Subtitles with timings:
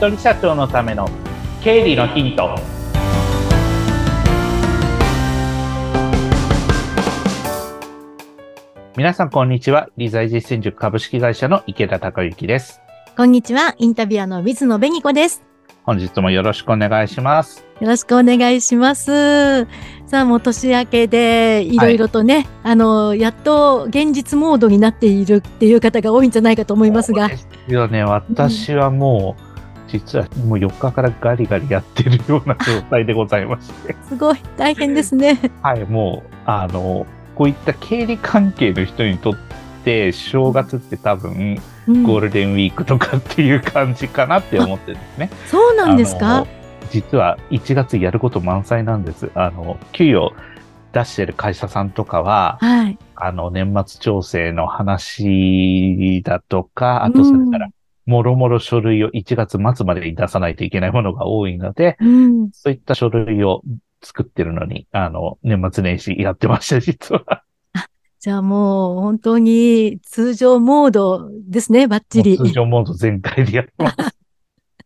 [0.00, 1.06] 人社長のための
[1.62, 2.58] 経理のヒント。
[8.96, 9.90] 皆さんこんにちは。
[9.98, 12.80] 理財実践塾株式会社の池田孝之です。
[13.14, 13.74] こんにちは。
[13.76, 15.42] インタビュアーの水野紅子です。
[15.82, 17.66] 本日もよろしくお願いします。
[17.80, 19.66] よろしくお願いします。
[20.06, 27.28] さあもう年明けでいろいろとね、はい、あのやっと現実モードになっているっていう方が多いんじゃないかと思いますが。
[27.28, 28.02] ですよね。
[28.02, 29.49] 私はもう、うん、
[29.90, 33.96] 実はもう4日からガリガリやってるような状態でございまして。
[34.08, 35.38] すごい大変ですね。
[35.62, 39.34] はい、もうあのこういった経理関係の人にとっ
[39.84, 45.30] て正月って多分、うん、ゴールデンウィークとかっていう感じかなって思ってるんですね。
[45.46, 46.46] そうなんですか？
[46.90, 49.30] 実は1月やること満載なんです。
[49.34, 50.32] あの、給与
[50.92, 57.68] 出してる会社さんとかは、はい、あの、年末調整の話だとか、あとそれから、
[58.10, 63.62] もろもろ書類を1月末までに出さないといけないものが多いので、うん、そういった書類を
[64.02, 67.44] 作ってるのに、あの、年末年始やってました、実は。
[68.18, 72.36] じゃあもう本当に通常モードですね、バッチリ。
[72.36, 73.96] 通常モード全開でやってます。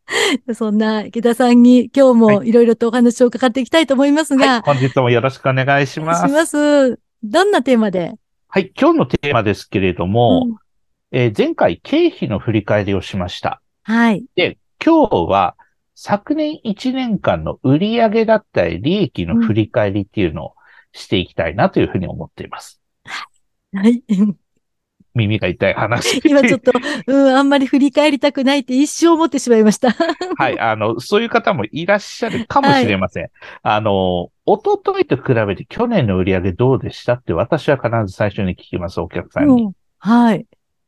[0.54, 6.28] そんな池田さんに今日もいろいろとお話を伺っていきたいと思いますが、はい、本日もよろしくお願いします。
[6.28, 7.00] します。
[7.22, 8.12] どんなテーマで？
[8.48, 10.56] はい、今日のテーマですけれども、うん、
[11.16, 13.62] えー、前回経費の振り返りをしました。
[13.84, 14.24] はい。
[14.34, 15.54] で、今日は
[15.94, 20.54] 昨年1年間の売上だったり利益の振り返りっていうのを
[20.90, 22.80] していきたいなというふうに思っています。
[23.72, 24.02] はい。
[25.14, 26.20] 耳が痛い話。
[26.28, 26.72] 今ちょっと、
[27.06, 29.90] うん、あんまり振り返りたくないって一生思ってしまいました。
[30.36, 33.22] はい、あの、そういう方もいらっしゃるかもしれません。
[33.22, 33.30] はい、
[33.62, 39.62] あの、おとといと比べて去年の売り上げどうでしたって私は必ず最初に聞きます、お客さんに。
[39.62, 40.44] うん、はい。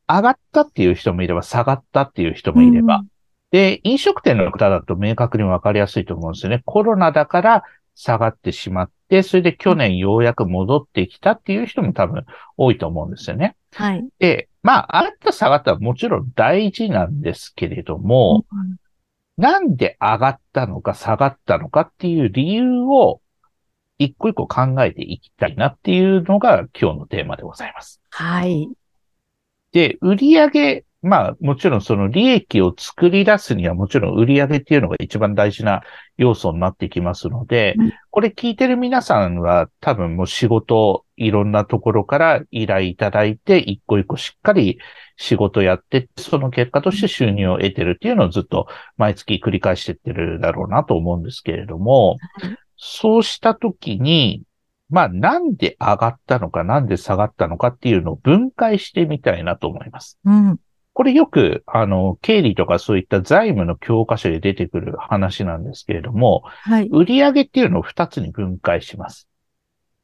[0.07, 2.97] 上がったっていう人もいれば、下がったっていう人もいれば。
[2.97, 3.07] うん、
[3.51, 6.61] で、飲食店の方だと明確にわかりやすいと思うんですよね。
[6.65, 7.63] コロナだから
[7.95, 12.25] 下がってしまって、それで去年ようやく戻ってきたっていう人も多分
[12.55, 13.55] 多いと思うんですよね。
[13.73, 14.07] はい。
[14.19, 18.77] で、まあ、上がった下がったはもちろん大事なんですけれども、うん、
[19.37, 23.21] なんで上がったのか下がったのかっていう理由を
[23.97, 28.01] 一個一個考えていきたいなっていうのが今日のテーマでございます。
[28.09, 28.69] はい。
[29.71, 35.81] で、売上まあ、もちろんその利益を作り出すにはもちろん売り上げっていうのが一番大事な
[36.17, 37.75] 要素になってきますので、
[38.09, 44.79] これ聞いてる皆さんは多分もう仕事いろんなところから依頼いただいて一個一個しっかり
[45.17, 48.67] 仕事やって、その結果として収入を得てるっていうのをずっと
[48.97, 52.17] 毎月繰り返してってるだろうなと思うんですけれども、
[52.75, 54.41] そうしたときに、
[54.89, 60.17] まあなんで上がったのかなんで下がったのかっていうのを分解してみたいなと思います。
[60.25, 60.59] うん。
[60.93, 69.27] これよく、あの、経理とかそういった財務の教科書で出てくる話なんですけれども、はい、売上っていうのを2つに分解します。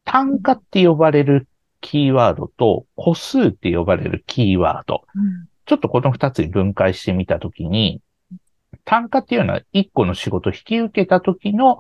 [0.06, 1.48] 単価って呼ばれる
[1.82, 5.02] キーワードと、個数って呼ばれるキーワード。
[5.16, 8.00] うん、ちょっとこの2つに分解してみたときに、
[8.86, 11.80] 単価っていうのは1個の仕事を引き受けた時の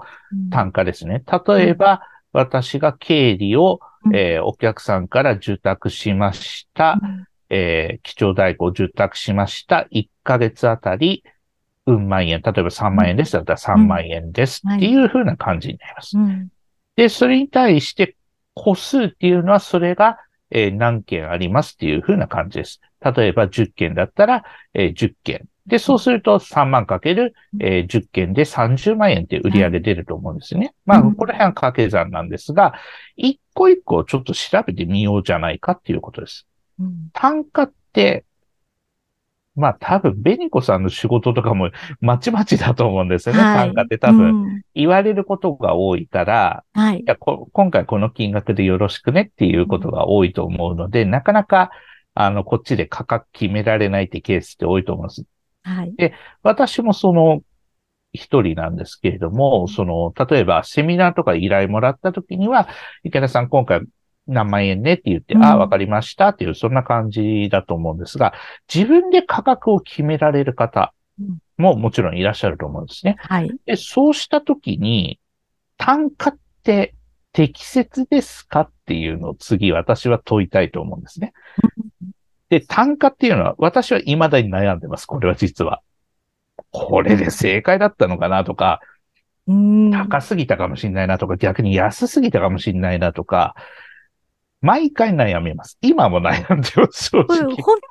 [0.49, 1.23] 単価ですね。
[1.47, 2.01] 例えば、
[2.33, 3.79] 私が経理を、
[4.13, 6.99] えー、お客さんから受託しました。
[7.49, 9.87] えー、基調代行を受託しました。
[9.91, 11.23] 1ヶ月あたり、
[11.85, 12.41] うん万円。
[12.41, 16.17] 例えば3万円ですだったら3万円ですっていう風な感じになります。
[16.95, 18.15] で、それに対して
[18.53, 20.17] 個数っていうのはそれが、
[20.49, 22.81] えー、何件ありますっていう風な感じです。
[23.03, 24.43] 例えば10件だったら、
[24.73, 25.47] えー、10件。
[25.65, 30.73] で、そうすると3万かける、えー、10件で30万円って売り上げ出ると思うんですね。
[30.85, 32.73] まあ、この辺は掛け算なんですが、
[33.15, 36.47] 一個一個ちょっと調べてみようじゃないかっていうことです。
[37.13, 38.25] 単価って、
[39.55, 41.69] まあ多分、ベニコさんの仕事とかも
[42.01, 43.41] まちまちだと思うんですよね。
[43.41, 51.69] はい、単価って多分、言われることが多いから、はい、いや今回この金額でよろしくねっていうことが多いと思うので、なかなか、
[52.13, 55.23] あの、こっちで価格決められないってケースって多いと思います。
[55.63, 55.93] はい。
[55.95, 57.41] で、私もその
[58.11, 62.67] 一人なんですけれども、その、例えばセミナーとか依頼もらった時には、
[63.03, 63.81] 池田さん今回
[64.27, 68.33] 何万円ねって言って、うん、ああ、わかりましたっていう、そんな感じだと思うんですが、
[68.73, 70.93] 自分で価格を決められる方
[71.57, 73.15] ももちろんいらっしゃると思うんですね。
[73.19, 73.51] はい。
[73.65, 75.19] で、そうしたときに、
[75.77, 76.93] 単価って
[77.33, 81.33] 適切ですかっていうのを次私は問いたいと思うんですね。
[82.59, 85.07] で、単価っていうのは私は未だに悩んでます。
[85.07, 85.81] これは実は。
[86.71, 88.79] これで正解だったのかなとか、
[89.47, 93.55] 高すぎたかもしれないなとか、逆に安すぎたかもしれないなとか、
[94.61, 95.77] 毎回悩みます。
[95.81, 97.11] 今も悩んでます。
[97.11, 97.25] 本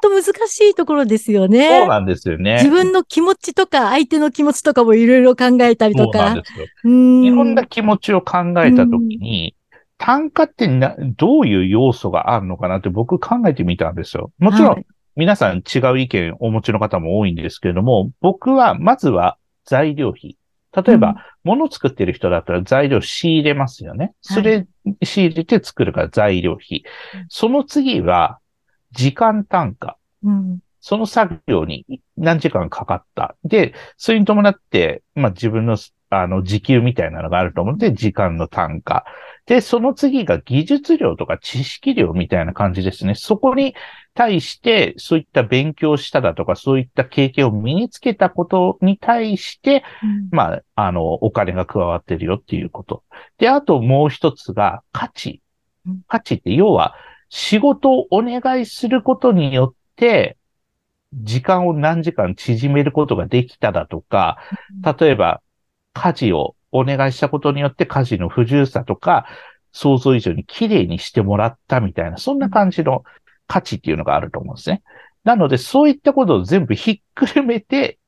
[0.00, 1.81] 当難しいところですよね。
[1.81, 2.55] そうなんですよね。
[2.62, 6.37] 自分の気持ちとか、相手の気持ちとかもいろいろ考えたりとかそうなん。
[6.37, 6.67] ですよ。
[6.85, 9.55] うんいろんな気持ちを考えたときに、
[10.04, 14.32] 単価ってな、どういう要素があるのかなって僕考えてみたんですよ。
[14.38, 20.38] もちろん、はい皆さん違う意見お持ちの方も多いんですけれども、僕はまずは材料費。
[20.75, 24.04] 例えば、うん物作ってる人だったら材料仕入れますよね。
[24.04, 24.66] はいそれ
[25.02, 26.84] 仕入れて作るから材料費
[27.14, 27.26] うん。
[27.28, 28.38] その次は、
[28.93, 29.98] 時間単価。
[30.22, 33.37] うんその作業に何時間かかった。
[33.44, 35.76] で、それに伴って、まあ自分の、
[36.14, 39.05] あの、時給みたいなのがあると思うので、時間の単価。
[39.47, 43.14] で、その次が技術量とか知識量みたいな感じですね。
[43.14, 43.75] そこに
[44.12, 53.05] 対して、そういった勉強しただとか、そういった経験を身につけたことに対して、うんまあ、あの、お金が加わってるよっていうこと。
[53.38, 55.41] で、あともう一つが価値
[55.87, 56.03] うん。
[56.06, 56.94] 価値って要は
[57.31, 60.37] 仕事をお願いすることによって、
[61.15, 64.38] 時間を何時間縮めることができただとか、
[64.99, 65.41] 例えば
[65.93, 69.27] 家事をお願いしたことによって家事の不自由さとか、
[69.73, 73.05] 想像以上に綺麗にしてもらったみたいな、そんな感じの
[73.47, 74.83] 価値っていうのがあると思うんですね。
[75.25, 77.99] なので、そういったことを全部ひっくるめて、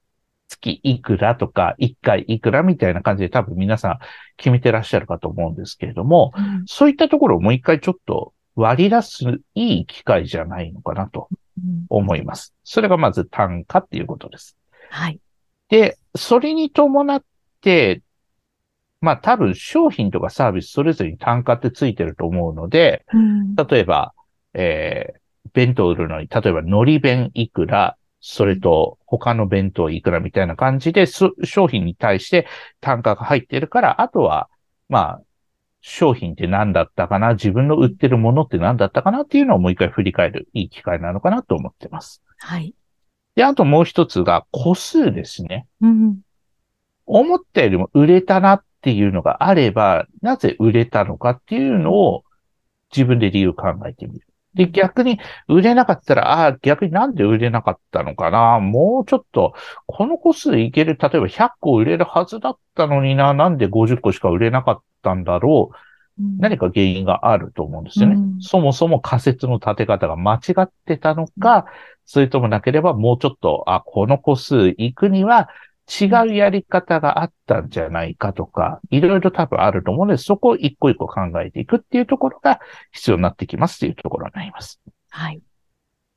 [0.49, 3.99] 月いくらとか、一回いくらみたいな感じで多分皆さん
[4.37, 11.29] 決めてらっしゃるかと思うんですけれども、うんそういったところをもう一回ちょっと割り出すいい機会じゃないのかなと
[11.59, 12.55] うん思います。
[12.63, 14.57] それがまず単価っていうことです。
[14.91, 15.19] はい。
[15.71, 17.27] で、それに伴って、
[19.00, 24.14] まあ多分商品とかサービスそれぞれに単価ってついてると思うので、うん例えば、
[24.55, 32.46] えー、弁当を売るのに、例えば海苔弁いくら、それと他の弁当いくらみたいな感じで、そ商品に対して
[32.81, 34.49] 単価が入ってるから、あとは、
[34.88, 35.22] まあ、
[35.82, 42.22] 商品って何だったかな、自分の売ってるものって何だったかなっていうのをもう一回振り返るいい機会なのかなと思ってます。
[42.38, 42.75] はい。
[43.34, 45.66] で、あともう一つが個数ですね。
[45.82, 46.20] うん
[47.06, 52.25] 思ったよりも売れたなっていうのがあれば、なぜ売れたのかっていうのを
[52.95, 54.27] 自分で理由考えてみる。
[54.55, 55.19] で、逆に
[55.49, 58.61] 売れなかったら、ああ、逆になんで売れなかったのかな？
[58.61, 59.55] もうちょっと、
[59.87, 65.77] この個数いける、例えば100個売れるはずだったのにな、なんで50個しか売れなかったんだろう？
[65.77, 65.81] う
[66.25, 68.15] ん何か原因があると思うんですよね。
[68.15, 71.67] うんそもそも仮説の立て方が間違ってたのか、
[72.05, 75.49] それともなければもうちょっと、あ、この個数行くには
[75.89, 82.61] 違うやり方があったんじゃないかとか、いろいろ多分あると思うので、そこを一個一個考えていくっていうところが
[82.93, 84.81] 必要になってきますっていうところになります。
[85.11, 85.41] はい。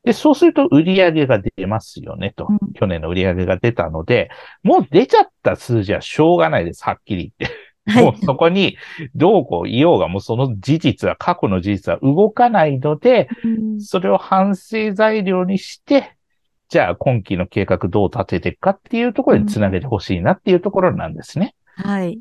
[0.04, 2.48] で、そうすると売り上げが出ますよねと。
[2.50, 4.30] うん去年の売り上げが出たので、
[4.64, 6.84] もう出ちゃった数字はしょうがないです。
[6.84, 7.58] はっきり言って。
[7.92, 8.04] はい。
[8.04, 8.78] もうそこに
[9.16, 13.48] どうこう言おうが、もうその事実は、過去の事実は動かないので、う
[13.78, 16.17] んそれを反省材料にして、
[16.70, 21.56] じゃあ今期の計画どう立てていくかっていうところにつなげてほしいなっていうところなんですね。
[21.76, 22.20] はい。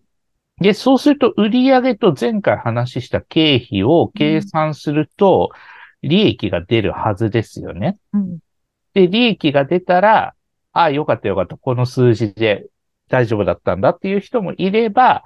[0.61, 5.51] で、そうすると売上と前回話した経費を計算すると、
[6.03, 7.99] 利益が出るはずですよね。
[8.13, 8.39] うん
[8.97, 10.35] で、利益が出たら、
[10.73, 12.67] ああ、よかったよかった、この数字で
[13.11, 15.23] 大丈夫だったんだっていう人もいれば、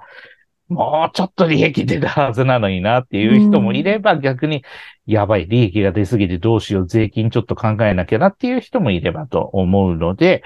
[0.71, 4.63] もうちょっと利益出たはずなのになっていう人もいれば、逆に、
[5.05, 10.43] やばい、利益が出すぎてどうしよう、税金ちょっと考えなきゃなっていう人もいればと思うので、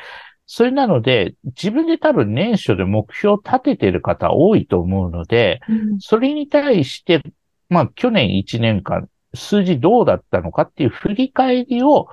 [0.48, 7.22] それなので、自分で多分年初で目標を立ててる方多いと思うので、うんそれに対して、
[7.70, 12.08] まあ去年1年間、数字どうだったのかっていう振り返りを、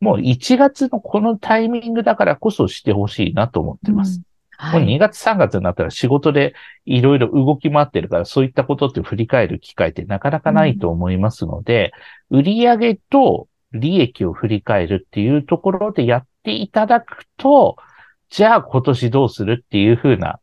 [0.00, 4.22] もう1月のこのタイミングだからこそしてほしいなと思ってます。
[4.60, 4.86] うんもうはい。
[4.86, 11.92] 2月3月になったら仕事でいろいろ動き回ってるから、そういったことって振り返る機会ってなかなかないと思いますので、
[12.30, 17.76] 売上と利益を振り返るっていうところでやっていただくと、
[18.30, 20.40] じゃあ今年どうするっていうふうな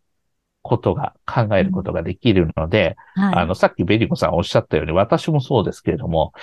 [0.62, 3.36] ことが考えることができるので、はい。
[3.36, 6.34] あの、さっきベリコさんおっしゃったように、私もそうですけれども、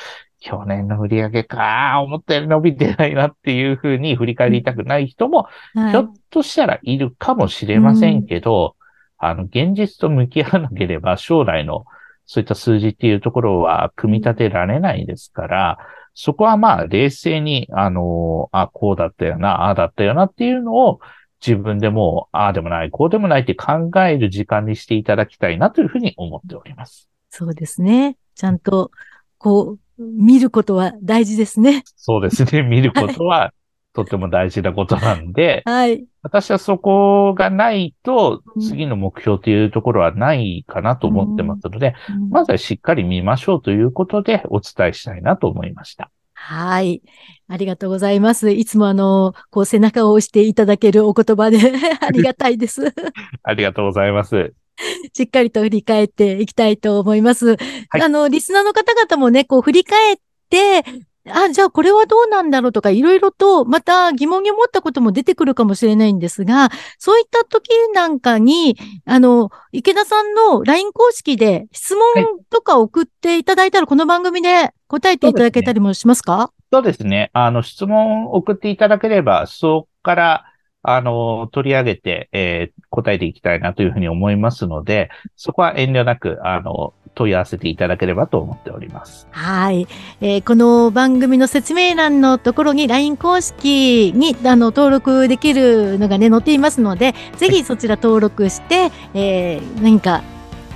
[0.44, 8.74] 去年の売り上げか、思ったより伸びてないなっていうふうに振り返りたくない人も、はいひょっとしたらいるかもしれませんけど、
[9.18, 11.84] あの、現実と向き合わなければ将来の
[12.26, 15.78] そういった数字っていうところは組み立てられないですから、
[16.14, 21.00] そこはまあ冷静に、あの、あ、こうだったよな、ああだったよなっていうのを
[21.44, 27.08] 自分でも、ああでもない、こうでもないって考える時間にしていただきたいなというふうに思っております。
[27.30, 28.16] そうですね。
[28.34, 28.90] ちゃんと、
[29.38, 31.84] こう、見ることは大事ですね。
[31.96, 32.62] そうですね。
[32.68, 33.52] 見ることは
[33.94, 36.04] とても大事なことなんで、はい。
[36.22, 41.94] 私はそこがないとうん、次の目標というところはないかなと思ってますので、
[42.30, 46.10] まずはしっかり見ましょうということでお伝えしたいなと思いました。
[46.34, 47.02] はい。
[47.48, 48.50] ありがとうございます。
[48.50, 51.58] いつもあの、こう背中を押していただけるお言葉で
[52.00, 52.92] ありがたいです。
[53.44, 54.54] ありがとうございます。
[55.12, 57.56] しっかりと振り返っていきたいと思います。
[57.90, 60.16] はいあの、リスナーの方々もね、こう振り返っ
[60.50, 60.84] て、
[61.30, 72.04] あ、じゃあこれはどうなんだろうとか、いろいろとまた疑問に思ったことも出てくるかもしれないんですが、そういった時なんかに、あの、池田さんの LINE 公式で質問
[72.50, 76.50] とか送っていただいたら、この番組で答えていただけたりもしますか？
[76.72, 77.30] そうですね。
[77.34, 80.44] あの、質問を送っていただければ、そこから、
[80.82, 89.26] あの、取り上げて、えー答えていきたいなというふうに思いますので、そこは遠慮なく、あの、問い合わせていただければと思っております。
[89.30, 89.86] はい、
[90.20, 100.22] えーこの番組の説明欄のところに LINE 公式にあの登録できるのがね載っていますので、ぜひそちら登録して、えー何か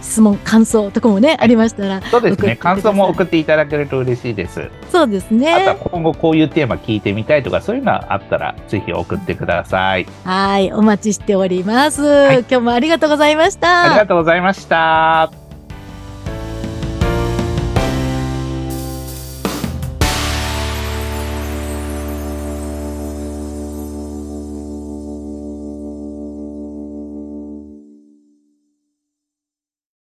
[0.00, 2.56] 質問、感想とかもね、ありましたら、そうですね。
[2.56, 4.70] 感想も送っていただけると嬉しいです。
[4.90, 5.78] そうですあとはね。
[5.90, 10.06] 今後こういうテーマ聞いてみたいとか、そういうのがあったら、ぜひ送ってください。
[10.24, 12.02] はい、お待ちしております。
[12.02, 13.90] い今日もありがとうございました。
[13.90, 15.45] ありがとうございました。